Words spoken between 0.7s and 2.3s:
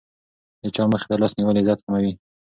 چا مخې ته لاس نیول عزت کموي.